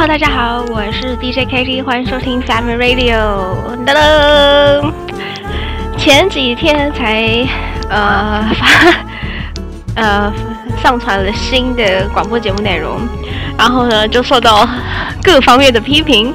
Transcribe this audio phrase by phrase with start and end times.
[0.00, 3.84] 哈大家好，我是 DJ KT，欢迎收听 Family Radio。
[3.84, 4.00] 哒哒，
[5.98, 7.46] 前几天才
[7.90, 8.94] 呃 发
[9.96, 10.32] 呃
[10.82, 12.98] 上传了新的广播节目内容，
[13.58, 14.66] 然后呢就受到
[15.22, 16.32] 各方面的批评。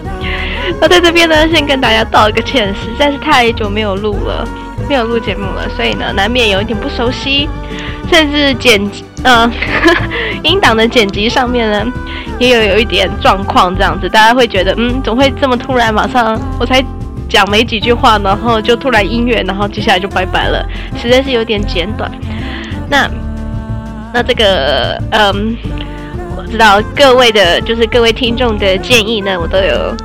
[0.79, 4.47] 我在这边呢先跟大家道个歉，实在是太久没有录了，
[4.87, 7.49] 没有录节目了，所以呢难免有一点不熟悉，
[8.11, 9.51] 甚至剪辑呃
[10.43, 11.91] 音档的剪辑上面呢。
[12.37, 16.83] 也有有一点状况这样子，大家会觉得，嗯，总会这么突然，马上我才
[17.29, 20.61] 讲没几句话，然后就突然音乐，然后接下来就拜拜了，
[21.01, 22.11] 实在是有点简短。
[22.89, 23.09] 那
[24.13, 25.55] 那这个，嗯，
[26.35, 29.95] 我知道各位的，就是各位听众的建议呢，我都有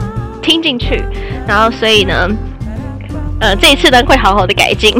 [0.41, 1.02] 听进去，
[1.48, 2.30] 然后所以呢，
[3.41, 4.95] 呃，这一次呢会好好的改进。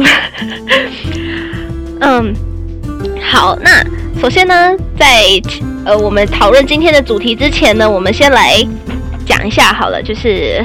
[2.01, 2.35] 嗯，
[3.21, 3.71] 好，那
[4.21, 5.23] 首先呢，在
[5.83, 8.55] 呃，我们讨论今天的主题之前呢，我们先来
[9.25, 10.63] 讲一下好了，就是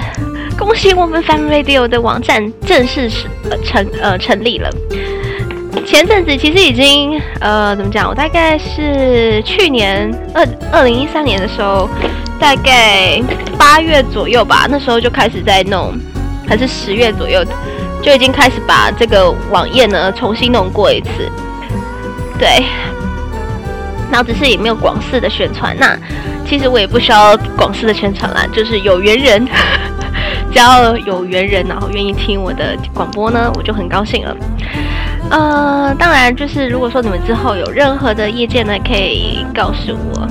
[0.58, 3.10] 恭喜我们 Family Radio 的网站正式
[3.48, 4.70] 呃成呃成立了。
[5.86, 11.88] 前阵子其实已经呃怎么讲，我大概是去年二二零一三年的时候，
[12.38, 13.22] 大概
[13.56, 15.94] 八月左右吧，那时候就开始在弄，
[16.46, 17.42] 还是十月左右
[18.02, 21.08] 就已经开始把这个网页呢重新弄过一次，
[22.38, 22.62] 对。
[24.10, 25.96] 然后只是也没有广式的宣传，那
[26.46, 29.46] 其实我也不需要广式的宣传啦，就是有缘人，
[30.52, 34.36] 只要有缘人，然后愿意听我的广播呢，我就很高兴了。
[35.28, 40.28] 呃，当然就是如果说你们之后有任何的意见呢，可以告诉我，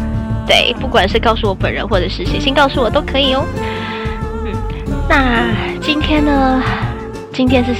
[0.47, 3.45] 对，不管是告诉我本人或者是写信告诉我都可以哦。
[4.45, 4.53] 嗯，
[5.09, 5.47] 那
[5.81, 6.63] 今天呢，
[7.33, 7.73] 今天是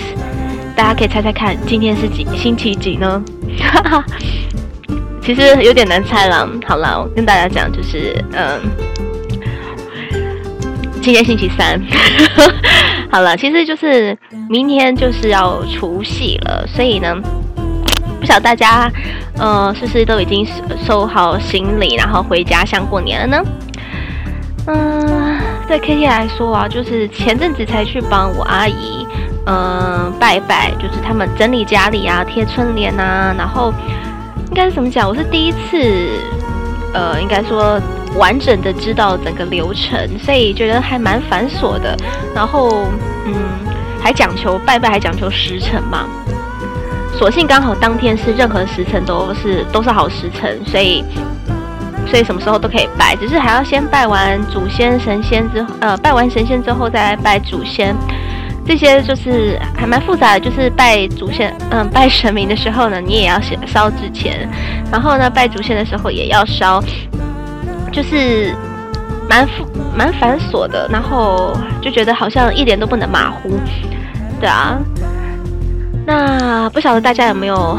[0.76, 3.24] 大家可以猜猜看，今天是几星期几呢？
[3.60, 4.04] 哈哈。
[5.26, 6.48] 其实有点难猜了。
[6.68, 8.62] 好了，我跟大家讲，就是嗯，
[11.02, 11.82] 今天星期三。
[13.12, 14.16] 好了，其实就是
[14.48, 17.16] 明天就是要除夕了，所以呢，
[18.20, 18.88] 不晓得大家
[19.40, 20.46] 呃是不是都已经
[20.86, 23.44] 收好行李，然后回家乡过年了呢？
[24.68, 29.08] 嗯，对 KT 来说啊，就是前阵子才去帮我阿姨
[29.48, 33.74] 嗯拜拜，就是他们整理家里啊，贴春联啊，然后。
[34.56, 35.08] 该怎么讲？
[35.08, 36.18] 我是第一次，
[36.94, 37.80] 呃，应该说
[38.16, 41.96] 完整的知道整个流程，所以觉得还蛮繁琐的。
[42.34, 42.88] 然后，
[43.26, 43.34] 嗯，
[44.02, 46.08] 还讲求拜拜，还讲求时辰嘛。
[47.18, 51.04] 所幸刚好当天是任何时辰都是都是好时辰，所以
[52.08, 57.94] 所以什么时候都可以拜，只是还要先拜完祖先神仙之，呃，拜完神仙之后再来拜祖先。
[58.68, 64.50] 这些就是还蛮复杂的，就是拜祖先，嗯，拜神明的时候呢，你也要烧烧纸钱，
[64.92, 66.84] 然后呢，拜祖先的时候也要烧，
[67.92, 68.54] 就是
[69.30, 69.66] 蛮复
[69.96, 73.52] 蛮繁琐的，然后就觉得好像一点都不能马虎，
[74.42, 74.78] 对啊。
[76.08, 77.76] 那不晓得大家有没有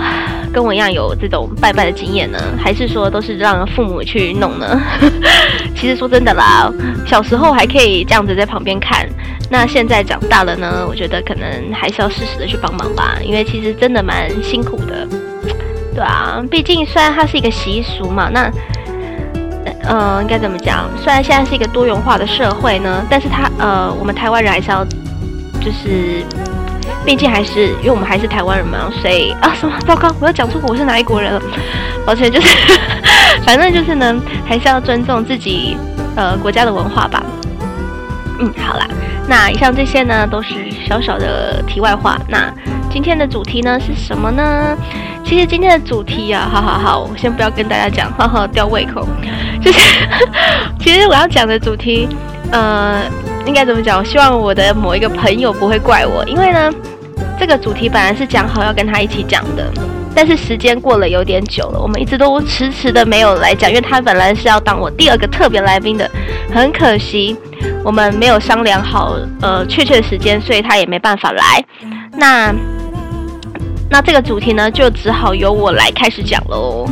[0.52, 2.38] 跟我一样有这种拜拜的经验呢？
[2.58, 4.80] 还是说都是让父母去弄呢？
[5.76, 6.68] 其实说真的啦，
[7.06, 9.06] 小时候还可以这样子在旁边看，
[9.48, 15.06] 那现在长大了呢，我觉得可能还是要适时的去帮忙吧，因为其实真的蛮辛苦的，
[15.94, 18.50] 对啊，毕竟虽然它是一个习俗嘛，那
[19.84, 20.88] 呃应该怎么讲？
[20.96, 24.84] 虽然现在是一个多元化的社会呢，但是它呃我们台湾人还是要
[25.60, 26.24] 就是。
[27.04, 31.40] 毕竟还是因为我们还是台湾人嘛，所以啊什么糟糕，我要讲出我是哪一国人了，
[32.04, 32.48] 抱歉，就是
[33.46, 35.76] 反正就是呢，还是要尊重自己
[36.16, 37.22] 呃国家的文化吧。
[38.38, 38.86] 嗯，好啦，
[39.28, 40.54] 那以上这些呢都是
[40.86, 42.18] 小小的题外话。
[42.28, 42.52] 那
[42.90, 44.76] 今天的主题呢是什么呢？
[45.24, 49.06] 其实今天的主题啊，好好好，我先不要跟大家讲，哈哈，吊胃口。
[49.60, 49.78] 就是
[50.78, 52.08] 其实我要讲的主题，
[52.52, 53.02] 呃，
[53.44, 53.98] 应该怎么讲？
[53.98, 56.72] 我希望我的某一个朋友不会怪我，因为呢。
[57.38, 59.70] 这个主题本来是讲好要跟他一起讲的，
[60.14, 66.10] 但是时间过了有点久了，我们一直都迟迟的没有来讲，因为他本来是要当我第二个特别来宾的，
[66.50, 67.36] 很可惜
[67.84, 71.64] 我们没有商量好呃确切的时间，所以他也没办法来。
[72.12, 72.54] 那
[73.90, 76.86] 那这个主题呢，就只好由我来开始讲喽。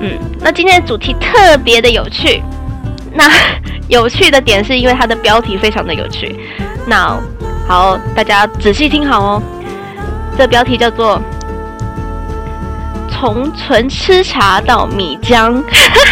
[0.00, 2.42] 嗯，那今天的主题特别的有趣，
[3.12, 3.30] 那
[3.88, 6.38] 有趣的点是因为它的标题非常的有趣，
[6.86, 7.18] 那。
[7.68, 9.42] 好，大家仔细听好哦。
[10.38, 11.20] 这标题叫做
[13.18, 15.62] “从纯吃茶到米浆”，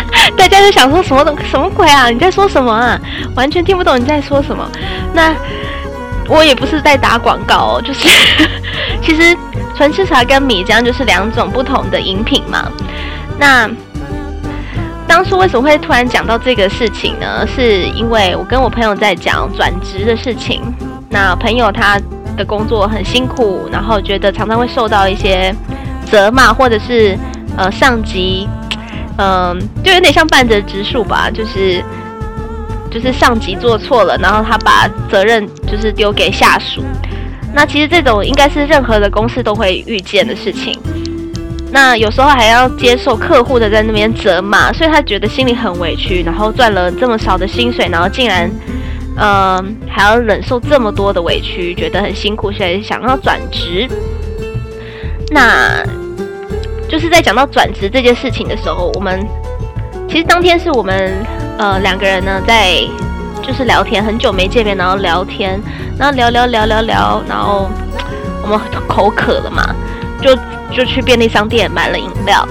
[0.36, 2.08] 大家就想说什么东什么鬼啊？
[2.08, 2.98] 你在说什么啊？
[3.36, 4.66] 完全听不懂你在说什么。
[5.12, 5.34] 那
[6.28, 8.08] 我也不是在打广告哦，就是
[9.02, 9.36] 其实
[9.76, 12.70] 纯吃茶跟米浆就是两种不同的饮品嘛。
[13.38, 13.68] 那
[15.06, 17.46] 当初为什么会突然讲到这个事情呢？
[17.46, 20.62] 是因为我跟我朋友在讲转职的事情。
[21.10, 22.00] 那朋友他
[22.36, 25.54] 的工作很辛苦，然后觉得常常会受到一些
[26.04, 27.18] 责骂，或者是
[27.56, 28.48] 呃上级，
[29.18, 31.82] 嗯、就有点像半泽直树吧，就是
[32.90, 36.82] 就是上级做错了，然后他把责任就是丢给下属。
[37.52, 40.76] 那其实这种应该是任何的公司都会遇见的事情。
[41.70, 46.22] 那有时候还要接受客户的在那边责骂，所以他觉得心里很委屈。
[46.22, 48.48] 然后赚了这么少的薪水，然后竟然，
[49.16, 53.88] 嗯、呃，还要忍受这么多的委屈，觉得很辛苦，所以想要转职。
[55.30, 55.82] 那
[56.88, 59.26] 就是在讲到转职这件事情的时候，我们
[60.08, 61.12] 其实当天是我们
[61.58, 62.76] 呃两个人呢在
[63.42, 65.60] 就是聊天，很久没见面，然后聊天，
[65.98, 67.68] 然后聊聊聊聊聊，然后
[68.42, 69.74] 我们口渴了嘛，
[70.20, 70.36] 就。
[70.72, 72.44] 就去便利商店买了饮料，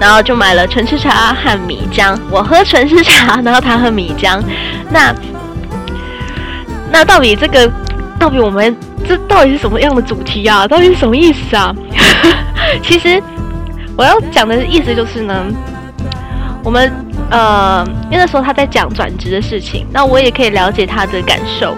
[0.00, 2.18] 然后就买了纯吃茶和米浆。
[2.28, 4.42] 我喝纯吃茶，然后他喝米浆。
[4.90, 5.14] 那
[6.90, 7.70] 那到底这个，
[8.18, 8.76] 到底我们
[9.08, 10.68] 这到底是什么样的主题啊？
[10.68, 11.74] 到底是什么意思啊？
[12.84, 13.20] 其实
[13.96, 15.46] 我要讲的意思就是呢，
[16.62, 16.92] 我们
[17.30, 21.74] 呃，因为那时候他在讲转职的事情，那我也可以了解他的感受。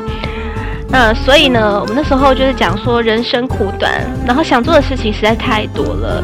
[0.88, 3.92] 那所以呢，我们那时候就是讲说人生苦短，
[4.26, 6.20] 然后想做的事情实在太多了，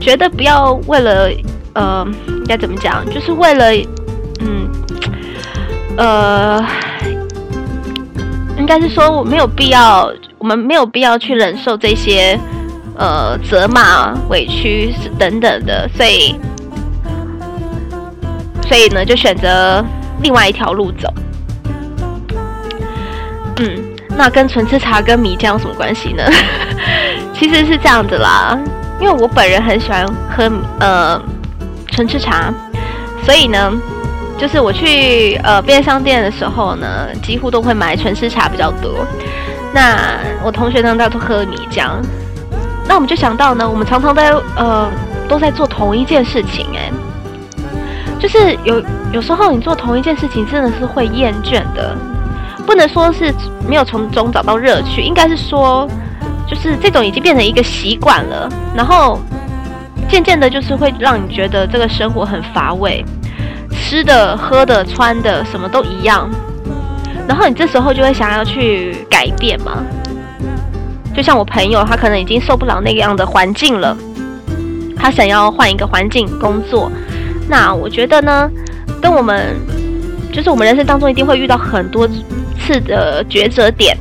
[0.00, 1.28] 觉得不要为了
[1.74, 3.72] 呃，应该怎么讲，就是为了
[4.40, 4.70] 嗯
[5.96, 6.64] 呃，
[8.56, 10.08] 应该是说我没有必要，
[10.38, 12.38] 我们没有必要去忍受这些
[12.96, 16.34] 呃责骂、委屈等等的，所以
[18.66, 19.84] 所以呢，就选择
[20.22, 21.12] 另外一条路走。
[23.56, 26.22] 嗯，那跟纯吃茶跟米浆有什么关系呢？
[27.34, 28.56] 其实是这样子啦，
[29.00, 31.20] 因为我本人很喜欢喝呃
[31.88, 32.52] 纯吃茶，
[33.24, 33.72] 所以呢，
[34.38, 39.04] 就是我去呃便利商店的时候呢，几乎都会买纯吃茶比较多。
[39.72, 41.90] 那我同学呢，他都喝米浆，
[42.88, 44.90] 那我们就想到呢，我们常常在呃
[45.28, 46.92] 都在做同一件事情，欸，诶，
[48.18, 48.82] 就是有
[49.12, 51.96] 有时候你做同一件事情，真的是会厌倦的。
[52.66, 53.32] 不能说是
[53.66, 55.88] 没有从中找到乐趣，应该是说，
[56.46, 59.18] 就是这种已经变成一个习惯了，然后
[60.06, 63.02] 渐渐的，就是会让你觉得这个生活很乏味，
[63.70, 66.28] 吃的、喝的、穿的什么都一样，
[67.28, 69.84] 然后你这时候就会想要去改变嘛。
[71.14, 73.96] 就像我朋友，他可能已经受不了那个样的环境了，
[74.96, 76.90] 他想要换一个环境工作。
[77.48, 78.50] 那我觉得呢，
[79.00, 79.54] 跟我们
[80.32, 82.08] 就是我们人生当中一定会遇到很多。
[82.60, 83.96] 次的抉择点，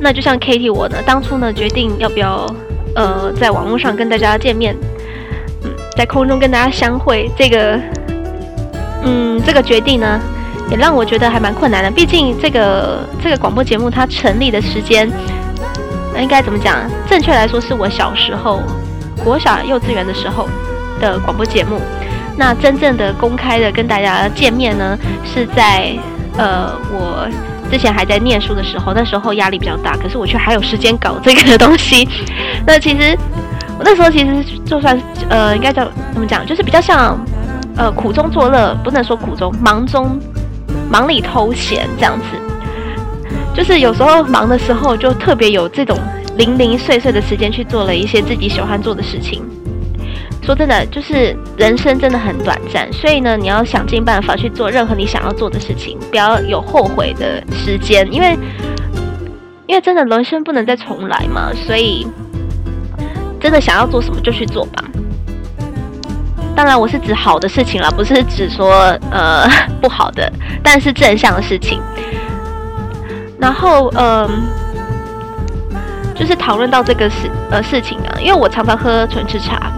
[0.00, 2.46] 那就像 Katie 我呢，当初呢决定要不要
[2.94, 4.74] 呃在网络上跟大家见面，
[5.98, 7.78] 在空中跟大家相会，这个
[9.04, 10.18] 嗯这个决定呢，
[10.72, 11.90] 也让我觉得还蛮困难的。
[11.90, 15.06] 毕竟这个这个广播节目它成立的时间，
[16.14, 16.78] 那应该怎么讲？
[17.06, 18.62] 正确来说是我小时候
[19.22, 20.48] 国小幼稚园的时候
[20.98, 21.78] 的广播节目。
[22.38, 25.94] 那真正的公开的跟大家见面呢，是在。
[26.38, 27.28] 呃，我
[27.70, 32.08] 之前还在念书的时候，那时候压力比较大，可是我却还有时间搞这个东西。
[32.66, 33.14] 那其实
[33.78, 34.98] 我那时候其实就算
[35.28, 37.22] 呃，应该叫怎么讲，就是比较像
[37.76, 40.18] 呃苦中作乐，不能说苦中忙中
[40.92, 42.26] 忙里偷闲这样子。
[43.54, 45.98] 就是有时候忙的时候，就特别有这种
[46.36, 49.42] 零零碎碎的时间去做了一些自己喜欢做的事情。
[50.42, 58.36] 说真的，就是人生真的很短暂，所以呢，你要想尽办法去做任何你想要做的事情，不要有后悔的时间，因为
[59.66, 62.06] 因为真的人生不能再重来嘛，所以
[63.40, 64.84] 真的想要做什么就去做吧。
[66.54, 69.48] 当然，我是指好的事情啦，不是指说呃
[69.80, 70.30] 不好的，
[70.62, 71.80] 但是正向的事情。
[73.38, 74.28] 然后嗯、
[76.14, 79.72] 就是讨论到这个事呃事情啊，因为我常常喝纯吃茶。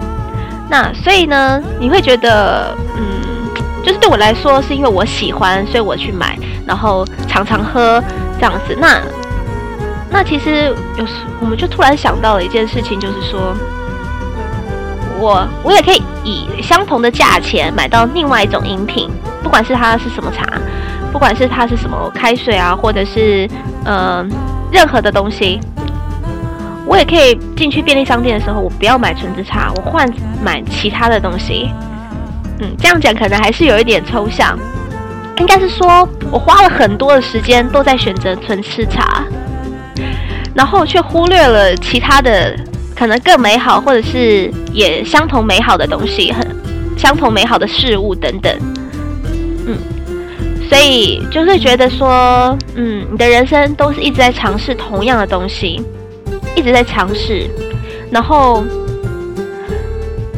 [0.69, 3.03] 那所以呢，你会觉得，嗯，
[3.83, 8.03] 就是对我来说，是因为我喜欢，所以我去买，然后常常喝
[8.39, 8.75] 这样子。
[8.79, 8.99] 那
[10.09, 13.53] 那其实有时我们就突然想到了一件事情，就是说，
[15.19, 19.09] 我我也可以以相同的价钱买到另外一种饮品，
[19.41, 20.45] 不管是它是什么茶，
[21.11, 23.49] 不管是它是什么开水啊，或者是
[23.83, 24.25] 呃
[24.71, 25.59] 任何的东西。
[26.87, 30.07] 我也可以进去便利商店的时候，我不要买纯吃茶，我换
[30.43, 31.71] 买其他的东西。
[32.59, 34.55] 嗯，这样讲可能还是有一点抽象，
[35.39, 39.23] 应该是说我花了很多的时间都在选择纯吃茶，
[40.53, 42.55] 然后却忽略了其他的
[42.95, 46.47] 可能更美好或者是也相同美好的东西，很
[46.97, 48.51] 相同美好的事物等等。
[49.67, 49.77] 嗯，
[50.69, 55.81] 所以就是觉得说，嗯，你的人生都是一直在尝试同样的东西，
[56.55, 57.49] 一直在尝试，
[58.09, 58.63] 然后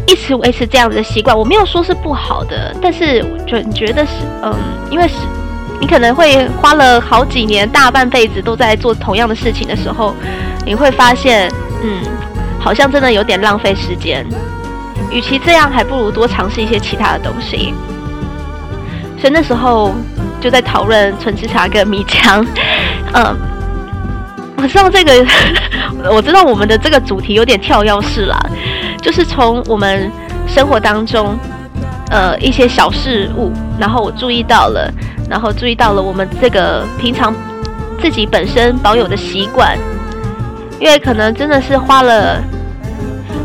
[0.08, 1.38] 一直维持这样子的习惯。
[1.38, 4.12] 我没有说是不好的，但是觉觉得是，
[4.42, 4.54] 嗯，
[4.90, 5.16] 因为是。
[5.80, 10.12] 你可能会花了好几年，大半辈子都在做同样的事情的时候，
[10.66, 11.48] 你会发现，
[11.84, 12.02] 嗯，
[12.60, 14.26] 好像真的有点浪费时间。
[15.12, 17.74] 与其这样，还不如多尝试一些其他的东西。
[19.20, 19.94] 所以那时候
[20.42, 22.46] 就在讨论纯吃茶跟米浆。
[23.14, 23.36] 嗯，
[24.58, 25.26] 我知道这个，
[26.12, 28.38] 我知道我们的这个主题有点跳跃式啦，
[29.02, 30.12] 就是从我们
[30.48, 31.38] 生活当中，
[32.10, 34.92] 呃，一些小事物，然后我注意到了。
[35.30, 37.36] 然后注意到了我们这个平常
[38.02, 39.78] 自己本身保有的习惯，
[40.80, 42.42] 因为可能真的是花了，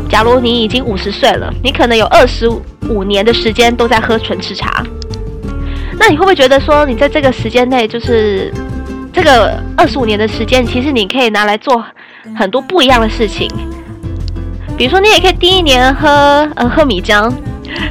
[0.09, 2.49] 假如你已经五十岁了，你可能有二十
[2.89, 4.83] 五年的时间都在喝纯吃茶，
[5.99, 8.53] 那你会不会觉得说，你在这个时间内，就是
[9.11, 11.83] 这个二十五年的时间，其实你可以拿来做
[12.37, 13.49] 很多不一样的事情，
[14.77, 16.07] 比如说你也可以第一年喝
[16.55, 17.31] 呃喝米浆。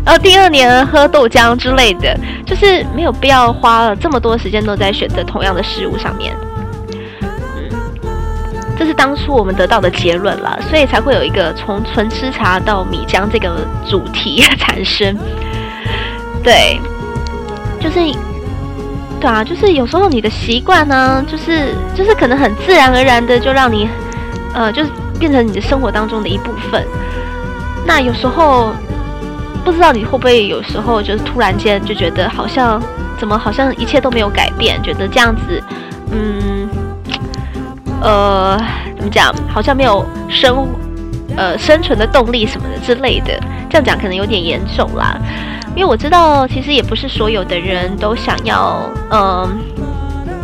[0.05, 6.33] 然后第二年喝豆浆之类的，就是没有必要花了这么多时间都在选择同样的食物上面。
[8.79, 15.17] 这是当初我们得到的结论了，所以才会有一个从纯吃茶到米浆这个主题产生。
[16.43, 16.81] 对，
[17.81, 18.00] 就是，
[19.21, 23.88] 对啊，就是有时候你的习惯呢，就是就是可能很自然而然的就让你，
[24.55, 26.85] 呃，就是变成你的生活当中的一部分。
[27.87, 28.73] 那有时候。
[29.64, 32.83] 不知道你会不会有时候就是突然间就觉得好像
[33.17, 35.62] 怎么好像一切都没有改变，觉得这样子，
[36.11, 36.62] 嗯，
[38.02, 38.59] 呃，
[38.97, 40.66] 怎么讲，好像没有生
[41.37, 43.38] 呃生存的动力什么的之类的。
[43.71, 45.16] 这样讲可能有点严重啦，
[45.75, 49.49] 因为我知道其实也不是所有的人都想要，嗯、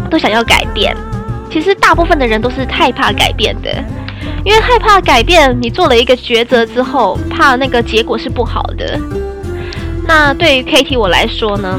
[0.08, 0.96] 都想要改变。
[1.50, 3.70] 其实大部分的人都是害怕改变的。
[4.44, 8.98] 因为害怕改变，你做了一个抉择之后，怕那个结果是不好的。
[10.06, 11.78] 那对于 KT 我来说呢，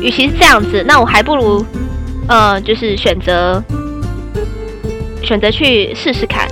[0.00, 1.64] 与其是这样子，那我还不如，
[2.28, 3.62] 呃，就是选择
[5.24, 6.46] 选择去试试看。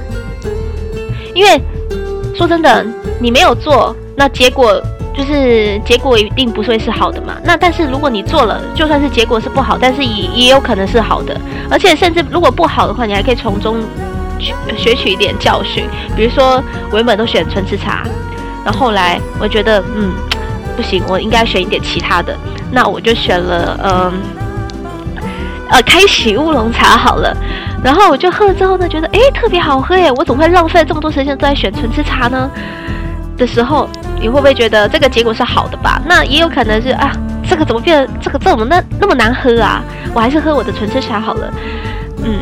[1.35, 1.61] 因为
[2.35, 2.85] 说真的，
[3.21, 4.83] 你没有做，那结果
[5.15, 7.37] 就是结果一定不会是好的嘛。
[7.45, 11.39] 那但是如果你做了，就算是结果是不好，但是也也有可能是好的。
[11.71, 13.83] 而且甚至如果不好的话，你还可以从中。
[14.77, 15.85] 学取一点教训，
[16.17, 16.61] 比如说
[16.91, 18.03] 我原本都选纯吃茶，
[18.65, 20.11] 然后后来我觉得嗯
[20.77, 22.37] 不行，我应该选一点其他的，
[22.73, 24.13] 那我就选了嗯
[25.71, 27.37] 呃，呃开喜乌龙茶好了，
[27.83, 32.51] 然后我就喝了之后呢，觉得诶特别好喝耶，我怎么会浪费这么多时间都在选纯吃茶呢？
[33.37, 33.89] 的时候，
[34.21, 36.01] 你会不会觉得这个结果是好的吧？
[36.07, 37.13] 那也有可能是啊，
[37.49, 39.83] 这个怎么变这个这怎么那那么难喝啊？
[40.15, 41.53] 我还是喝我的纯吃茶好了，
[42.25, 42.39] 嗯。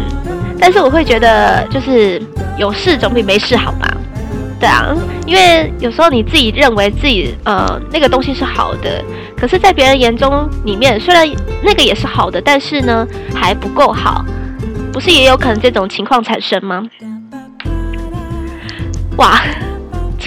[0.63, 2.21] 但是我会觉得，就是
[2.59, 3.89] 有事总比没事好吧？
[4.61, 4.95] 对啊，
[5.25, 9.03] 因为有时候你自己认为自己呃那个东西是好的，
[9.35, 11.27] 可是，在别人眼中里面，虽然
[11.63, 14.23] 那个也是好的，但是呢还不够好，
[14.93, 16.83] 不是也有可能这种情况产生吗？
[19.17, 19.41] 哇，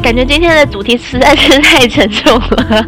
[0.01, 2.85] 感觉今天的主题实在是太沉重了。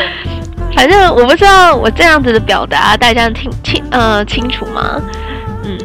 [0.74, 5.00] 反正我不知道我这样子的表达大家听清呃清楚吗？
[5.64, 5.78] 嗯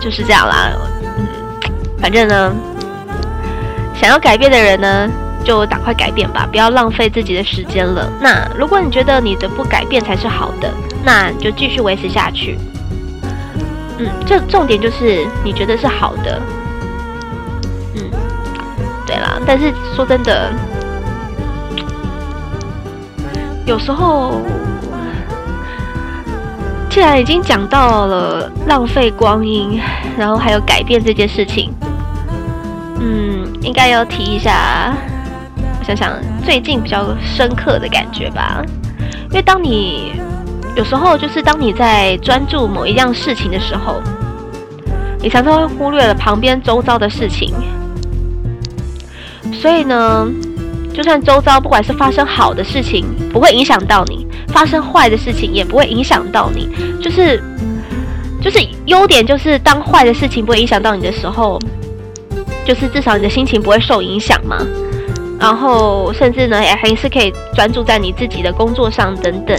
[0.00, 0.72] 就是这样啦，
[1.18, 1.26] 嗯，
[2.00, 2.52] 反正呢，
[3.94, 5.10] 想要改变的人呢，
[5.44, 8.10] 就赶快改变吧，不要浪费自己的时间了。
[8.20, 10.72] 那如果你觉得你的不改变才是好的，
[11.04, 12.58] 那你就继续维持下去。
[13.98, 16.40] 嗯，这重点就是你觉得是好的。
[17.94, 18.10] 嗯，
[19.06, 20.50] 对啦，但是说真的，
[23.66, 24.40] 有时候。
[26.94, 29.80] 既然已经讲到了浪费光阴，
[30.18, 31.72] 然后还有改变这件事情，
[33.00, 34.92] 嗯，应该要提一下。
[35.80, 36.12] 我想想，
[36.44, 38.62] 最近比较深刻的感觉吧。
[39.30, 40.20] 因为当你
[40.74, 44.00] 有时候就是当你在专注某一样事情的时候，
[45.20, 47.54] 你常常会忽略了旁边周遭的事情。
[49.52, 50.26] 所以呢，
[50.94, 54.26] 就算周遭不管是发生好的事情，不会影响到你。
[54.48, 56.68] 发生坏的事情也不会影响到你，
[57.00, 57.42] 就是
[58.42, 61.58] 就是优点就是当坏的事情不会影响到你的时候，
[62.64, 64.58] 就是至少你的心情不会受影响嘛。
[65.38, 69.58] 然后甚至呢，也还是可以专注在你自己的工作上等等。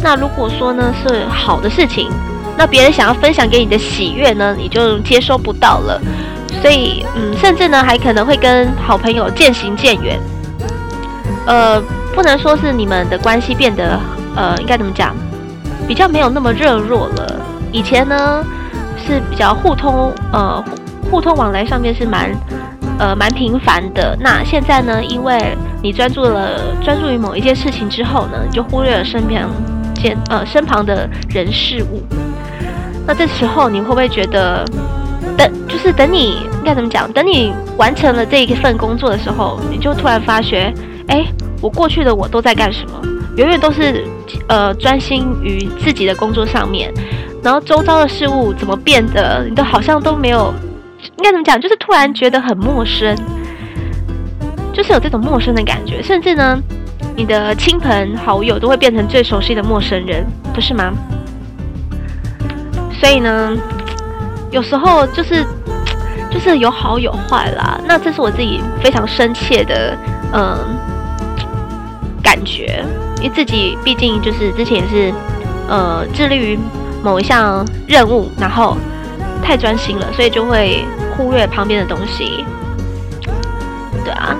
[0.00, 2.10] 那如果说呢是好的事情，
[2.56, 6.00] 那别人想要分享给你的喜悦呢，你就接收不到了。
[6.62, 10.18] 所以嗯，甚至呢还可能会跟好朋友渐行渐远。
[11.46, 11.82] 呃。
[12.14, 13.96] 不能说是你们的关系变得
[14.34, 15.14] 呃，应该怎么讲，
[15.86, 17.40] 比较没有那么热络了。
[17.70, 18.44] 以前呢
[19.06, 20.64] 是比较互通呃
[21.08, 22.32] 互通往来上面是蛮
[22.98, 24.18] 呃蛮频繁的。
[24.18, 29.46] 那现在呢，因为你专注了专注于某一件事情之后呢，你就忽略了身边
[29.98, 32.02] 间呃身旁的人事物。
[33.06, 34.64] 那这时候你会不会觉得？
[35.36, 37.10] 等就是等你应该怎么讲？
[37.12, 40.72] 等你完成了这一份工作的时候，你就突然发觉，
[41.06, 41.24] 哎，
[41.60, 43.00] 我过去的我都在干什么？
[43.36, 44.04] 永远都是
[44.48, 46.92] 呃专心于自己的工作上面，
[47.40, 50.52] 然后周遭的事物怎么变得，你都好像都没有，
[51.18, 51.60] 应该怎么讲？
[51.60, 53.16] 就是突然觉得很陌生，
[54.72, 56.60] 就是有这种陌生的感觉，甚至呢，
[57.18, 60.92] 你的亲朋好友都会变成最熟悉的陌生人，不是吗？
[63.00, 63.56] 所以呢。
[64.50, 65.44] 有时候就是，
[66.30, 67.78] 就是有好有坏啦。
[67.86, 69.94] 那这是我自己非常深切的，
[70.32, 70.56] 嗯，
[72.22, 72.82] 感觉。
[73.20, 75.12] 因为自己毕竟就是之前也是，
[75.68, 76.58] 呃，致力于
[77.04, 78.74] 某一项任务，然后
[79.42, 80.82] 太专心了，所以就会
[81.14, 82.42] 忽略旁边的东西。
[84.02, 84.34] 对啊，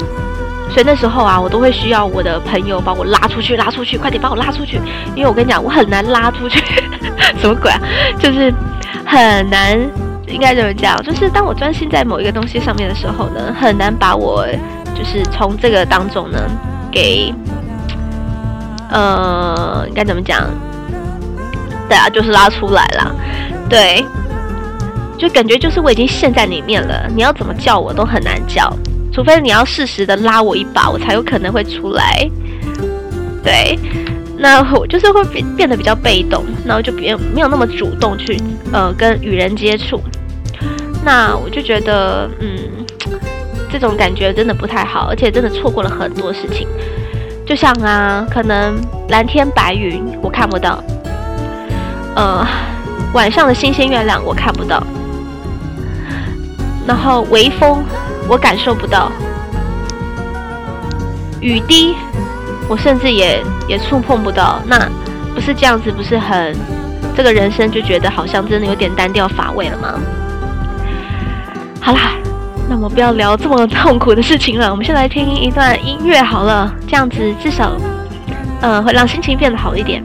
[0.79, 4.81] 所以那时候啊，我都会需要我的朋友把我拉出去，拉出去，快点把我拉出去。
[5.17, 6.63] 因为我跟你讲，我很难拉出去，
[7.41, 7.81] 什么鬼啊？
[8.21, 8.55] 就是。
[9.05, 9.77] 很难，
[10.29, 11.03] 应该怎么讲？
[11.03, 14.47] 就是当我专心在某一个东西上面的时候呢，很难把我
[14.95, 16.39] 就是从这个当中呢
[16.93, 17.35] 给
[18.91, 20.49] 呃，应该怎么讲？
[21.89, 23.15] 对啊，就是拉出来了。
[23.69, 24.05] 对，
[25.19, 28.71] 就感觉就是我已经陷在里面了，你要怎么叫我都很难叫，
[29.19, 32.31] 除非你要适时的拉我一把，我才有可能会出来。
[33.43, 33.77] 对。
[34.39, 38.41] 那我就是会变变得比较被动，然后就别没有那么主动去
[38.73, 40.01] 呃跟与人接触。
[41.05, 42.49] 那我就觉得，嗯，
[43.69, 46.69] 这种感觉真的不太好，而且真的错过了很多事情。
[47.45, 50.81] 就像啊，可能蓝天白云我看不到，
[52.15, 52.47] 呃，
[53.13, 54.81] 晚上的星星月亮我看不到，
[56.87, 57.83] 然后微风
[58.29, 59.11] 我感受不到，
[61.41, 61.97] 雨滴。
[62.71, 64.79] 我甚至也也触碰不到，那
[65.35, 66.55] 不是这样子，不是很
[67.17, 69.95] 这个人生就觉得好像真的有点单调乏味了吗？
[71.81, 72.13] 好啦，
[72.69, 77.73] 那我们不要聊这么痛苦的事情了，我们先来听一段音乐好了，这样子至少
[78.61, 80.05] 呃会让心情变得好一点。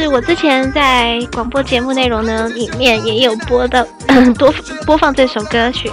[0.00, 3.86] 是我之前在广播节目内容呢里面也有播的
[4.38, 4.52] 多
[4.86, 5.92] 播放这首歌曲，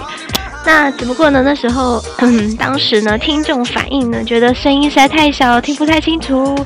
[0.64, 6.56] 那只不过呢那时候嗯当时呢听众反应呢觉得声音实在太小，听不太清楚，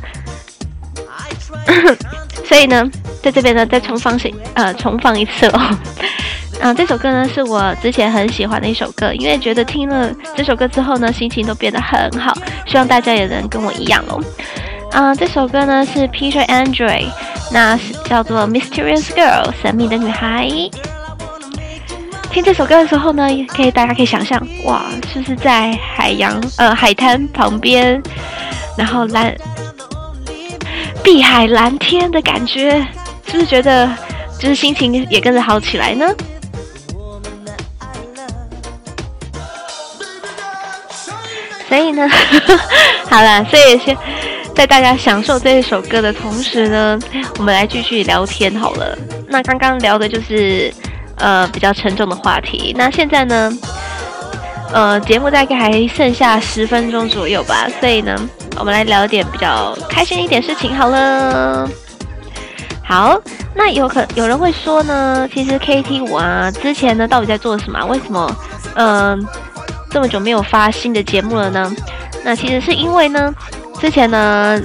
[2.46, 2.88] 所以呢
[3.20, 5.76] 在这边呢再重放些呃重放一次哦。
[6.60, 12.32] 嗯， 这首歌呢是我之前很喜欢的一首歌，因为觉得听了这首歌之后呢，心情都变得很好。
[12.66, 14.20] 希望大家也能跟我一样喽。
[14.94, 17.06] 嗯，这首歌呢是 Peter Andre，
[17.50, 20.50] 那是叫做 Mysterious Girl，神秘的女孩。
[22.30, 28.02] 听这首歌的时候呢，可以大家可以想象，哇，是不是在海洋呃海滩旁边，
[28.76, 29.34] 然后蓝
[31.02, 32.86] 碧海蓝天的感觉，
[33.26, 33.88] 是不是觉得
[34.38, 36.06] 就是心情也跟着好起来呢？
[41.68, 42.06] 所以呢，
[43.08, 43.96] 好了，所以先
[44.54, 46.98] 在大家享受这一首歌的同时呢，
[47.38, 48.96] 我们来继续聊天好了。
[49.28, 50.72] 那刚刚聊的就是
[51.16, 53.52] 呃比较沉重的话题，那现在呢，
[54.72, 58.14] 呃节目大概还剩下十分钟左右吧，所以呢，
[58.58, 61.68] 我们来聊点比较开心一点事情好了。
[62.84, 63.20] 好，
[63.54, 67.84] 那有可有人会说呢，其实 KT 五啊之前呢到底在做什么？
[67.86, 68.36] 为什么
[68.74, 69.26] 嗯？
[69.90, 71.70] 这么久没有发新的节目了呢？
[72.24, 73.30] 那其实是因为呢，
[73.82, 74.60] 之前呢，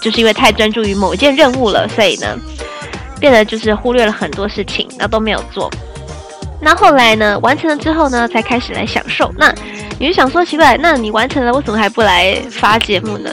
[0.00, 2.38] 就是因为太专注于某一件任务了，所以呢，
[3.18, 5.68] 变得就是忽略了很多事情，那都没有做。
[6.62, 9.28] 那后来呢，完成了之后呢，才开始来享受。
[9.36, 9.52] 那
[9.98, 13.28] 你就想说奇怪，那你完成了，为什么还不来发节目呢？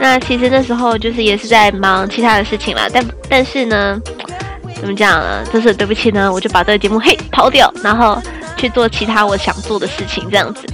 [0.00, 2.88] 那其实那时候就是也是在忙其他的事情啦。
[2.92, 3.96] 但但是呢，
[4.80, 5.44] 怎么讲呢？
[5.52, 8.20] 就是对不起呢，我就把这个节目嘿抛掉，然后
[8.56, 10.66] 去做其他我想做的事情，这样子。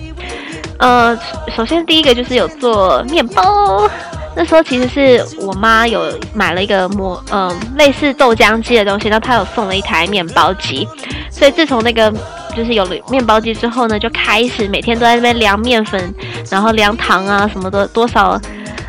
[0.78, 1.18] 呃，
[1.56, 3.88] 首先第一个就是有做面包，
[4.36, 10.86] 那时候其实是我妈有买了一个磨，嗯、呃，类似豆浆机的东西，然后她有送了一台面包机，
[11.30, 12.12] 所以自从那个
[12.56, 16.14] 就是有了面包机之后呢，就开始每天都在那边量面粉，
[16.50, 18.40] 然后量糖啊什么的多少，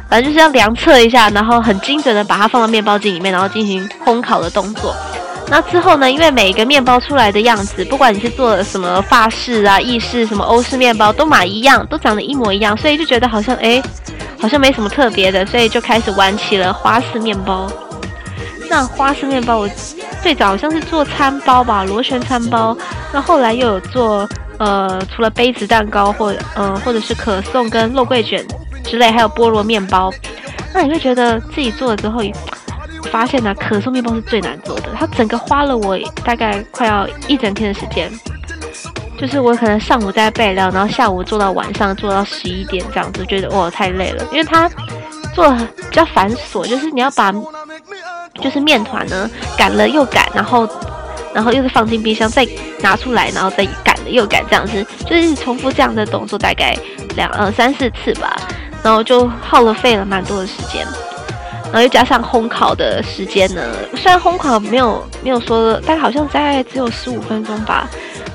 [0.08, 4.96] 反正就是要量测一下，然后很精准的把它放到面包机里面，然后进行烘烤的动作。
[5.50, 13.82] 那之后呢，因为每一个面包出来的样子，不管你是做什么法式啊、意式、什么欧式面包，都买一样，都长得一模一样，所以就觉得好像哎，
[14.40, 17.68] 好像没什么特别的，所以就开始玩起了花式面包。
[18.70, 19.68] 那花式面包，我
[20.22, 22.78] 最早好像是做餐包吧，螺旋餐包。
[23.12, 28.46] 那后来又有做呃，除了杯子蛋糕或呃，或者是可颂跟肉桂卷
[28.84, 30.14] 之类，还有菠萝面包。
[30.72, 32.22] 那你会觉得自己做了之后，
[33.12, 38.12] 发现呢、啊，可颂面包是最难做的，它整个花了我大概快要一整天的时间，
[39.18, 44.70] 就是我可能上午在备料，然后下午做到晚上，做到十一点这样子，觉得哇太累了，因为它
[45.34, 47.34] 做的比较繁琐，就是你要把
[48.42, 50.68] 就是面团呢擀了又擀，然后
[51.34, 52.48] 然后又是放进冰箱再
[52.82, 56.78] 拿出来，然后再擀了又擀这样子，就是重复这样的动作大概
[57.16, 58.36] 两呃三四次吧，
[58.84, 60.86] 然后就耗了费了蛮多的时间。
[61.72, 63.62] 然后又加上烘烤的时间呢，
[63.96, 67.88] 虽然烘烤没有没有说，但好像大概只有十五分钟吧。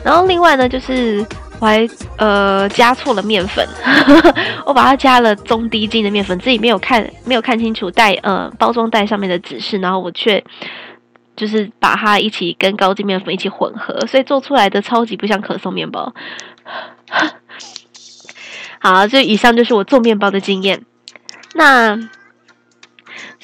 [0.05, 1.27] 然后另外呢，就是
[1.59, 1.85] 我还
[2.17, 3.67] 呃加错了面粉，
[4.65, 10.45] 我把它加了中低筋的面粉，自己没有看没有看清楚袋呃包装袋上面的指示，然后我却
[11.35, 16.15] 就是把它一起跟高筋面粉一起混合，所以做出来的超级不像可颂面包。
[18.79, 20.83] 好，这以上就是我做面包的经验。
[21.55, 21.99] 那。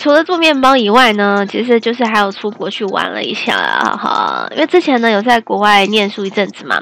[0.01, 3.53] 除了做面包以外呢，其实就是还有出国去玩了一下
[3.99, 6.81] 哈，因为之前呢有在国外念书一阵子嘛，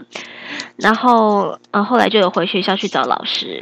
[0.76, 3.60] 然后呃后来就有回学校去找老师，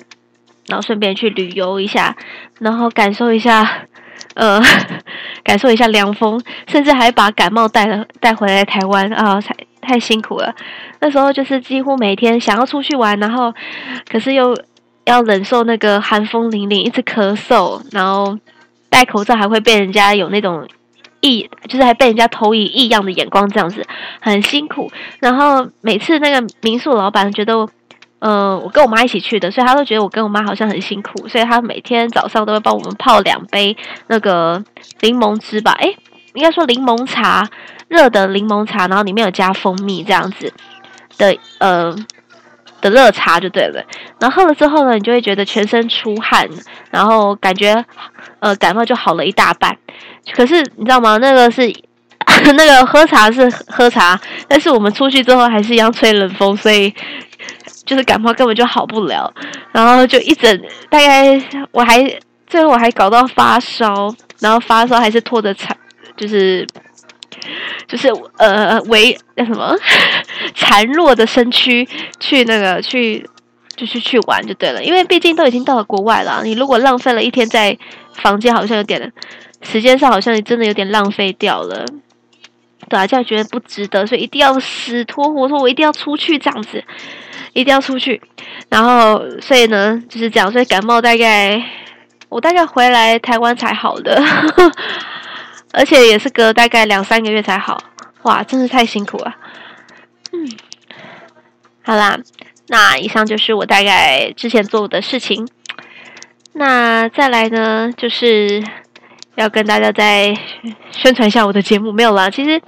[0.66, 2.14] 然后顺便去旅游一下，
[2.60, 3.86] 然后感受一下
[4.34, 4.60] 呃
[5.42, 6.38] 感受一下凉风，
[6.68, 10.54] 甚至还把感冒带了带回来台湾啊，太太辛苦了。
[11.00, 13.54] 那时候就是几乎每天想要出去玩，然后
[14.06, 14.54] 可是又
[15.06, 18.38] 要忍受那个寒风凛凛，一直咳嗽，然后。
[18.88, 20.66] 戴口罩还会被人家有那种
[21.20, 23.86] 异，就是还被人家投以异样的眼光，这样子
[24.20, 24.90] 很辛苦。
[25.18, 27.54] 然后每次那个民宿老板觉得，
[28.20, 34.62] 嗯、呃，我跟我妈一起去的，所以他都觉得我跟我妈好像很辛苦，所以他每天早上都会帮我们泡两杯那个
[35.00, 35.96] 柠檬汁吧，诶，
[36.34, 37.48] 应该说柠檬茶，
[37.88, 40.52] 热的柠檬茶，然后里面有加蜂蜜这样子
[41.18, 41.96] 的，呃。
[42.80, 43.82] 的热茶就对了，
[44.20, 46.48] 然后喝了之后呢，你就会觉得全身出汗，
[46.90, 47.84] 然后感觉
[48.40, 49.76] 呃感冒就好了一大半。
[50.32, 51.16] 可是你知道吗？
[51.18, 51.62] 那个是
[52.54, 56.92] 那个喝茶是喝茶，但是我们出去之后还是一样吹冷风，所以
[57.84, 59.32] 就是感冒根本就好不了。
[59.72, 60.60] 然后就一整
[60.90, 62.02] 大概我还
[62.46, 65.76] 最后我还搞到发烧，然后发烧还是拖着惨，
[66.16, 66.66] 就是。
[67.86, 68.08] 就是
[68.38, 69.76] 呃，为那什么
[70.54, 71.86] 孱弱的身躯
[72.18, 73.28] 去那个去，
[73.76, 77.76] 就是去玩就对了，因为毕竟都已经到了国外了，你如果浪费了一天在
[78.14, 79.12] 房间，好像有点
[79.62, 81.84] 时间上好像真的有点浪费掉了。
[82.88, 86.84] 对啊，这样觉得不值得，所以一定要死拖活拖，我一定要出去这样子，
[87.52, 88.20] 一定要出去。
[88.68, 91.60] 然后，所以呢，就是这样，所以感冒大概
[92.28, 94.22] 我大概回来台湾才好的，
[95.76, 97.78] 而且也是隔大概两三个月才好。
[98.22, 99.36] 哇，真是太辛苦了。
[100.32, 100.50] 嗯，
[101.84, 102.18] 好啦，
[102.68, 105.46] 那以上就是我大概之前做的事情。
[106.54, 108.64] 那再来呢，就是
[109.34, 110.34] 要跟大家再
[110.90, 112.30] 宣传一下我的节目，没有啦。
[112.30, 112.60] 其实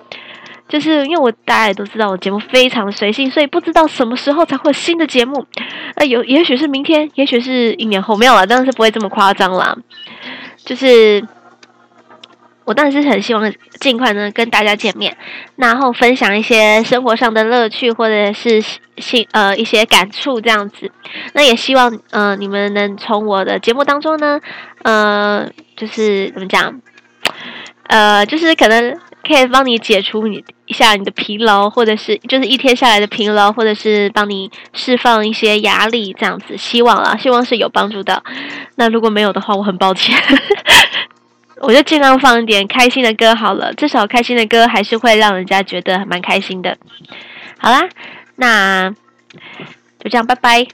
[0.69, 5.47] 就是因为我大家也都知道，我节目非常随性，所以不知道什么时候才会有新的节目。
[5.97, 9.75] 那有，也许是明天，也许是一年后，没有啦，当然是不会这么夸张啦。
[10.65, 11.27] 就是。
[12.69, 13.51] 我当然是很希望
[13.81, 15.17] 尽快呢跟大家见面，
[15.57, 18.63] 然后分享一些生活上的乐趣或者是
[18.99, 20.93] 性呃一些感触这样子。
[21.33, 24.39] 那也希望呃你们能从我的节目当中呢，
[24.83, 26.79] 呃就是怎么讲，
[27.85, 28.95] 呃就是可能
[29.27, 36.55] 可以帮你解除你一下你的疲劳，或者是就是一天下来的疲劳，或者是帮你释放一些压力这样子。
[36.59, 38.23] 希望啊，希望是有帮助的。
[38.77, 40.15] 那如果没有的话，我很抱歉。
[41.61, 46.77] 我就尽量放一点开心的歌好了，至少开心的歌还是会让人家觉得蛮开心的。
[47.59, 47.89] 好啦，
[48.37, 48.91] 那
[49.99, 50.67] 就这样，拜拜。